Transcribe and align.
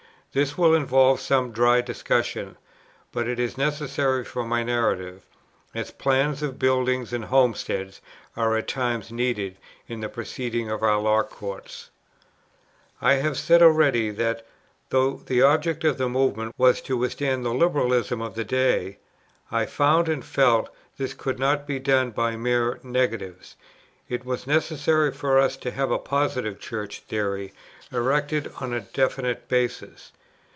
This 0.33 0.57
will 0.57 0.73
involve 0.73 1.19
some 1.19 1.51
dry 1.51 1.81
discussion; 1.81 2.55
but 3.11 3.27
it 3.27 3.37
is 3.37 3.51
as 3.51 3.57
necessary 3.57 4.23
for 4.23 4.45
my 4.45 4.63
narrative, 4.63 5.23
as 5.75 5.91
plans 5.91 6.41
of 6.41 6.57
buildings 6.57 7.11
and 7.11 7.25
homesteads 7.25 7.99
are 8.37 8.55
at 8.55 8.69
times 8.69 9.11
needed 9.11 9.57
in 9.89 9.99
the 9.99 10.07
proceedings 10.07 10.71
of 10.71 10.83
our 10.83 10.99
law 10.99 11.21
courts. 11.23 11.89
I 13.01 13.15
have 13.15 13.37
said 13.37 13.61
already 13.61 14.09
that, 14.09 14.45
though 14.87 15.17
the 15.17 15.41
object 15.41 15.83
of 15.83 15.97
the 15.97 16.07
Movement 16.07 16.55
was 16.57 16.79
to 16.83 16.95
withstand 16.95 17.43
the 17.45 17.53
Liberalism 17.53 18.21
of 18.21 18.35
the 18.35 18.45
day, 18.45 18.99
I 19.51 19.65
found 19.65 20.07
and 20.07 20.23
felt 20.23 20.69
this 20.97 21.13
could 21.13 21.39
not 21.39 21.67
be 21.67 21.77
done 21.77 22.11
by 22.11 22.37
mere 22.37 22.79
negatives. 22.83 23.57
It 24.07 24.23
was 24.23 24.47
necessary 24.47 25.11
for 25.11 25.37
us 25.37 25.57
to 25.57 25.71
have 25.71 25.91
a 25.91 25.99
positive 25.99 26.57
Church 26.57 27.01
theory 27.01 27.51
erected 27.91 28.49
on 28.61 28.71
a 28.71 28.79
definite 28.79 29.49
basis. 29.49 30.13